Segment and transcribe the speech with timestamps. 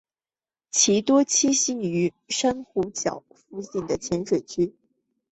[0.71, 4.73] 其多栖息于珊瑚礁附近浅水区。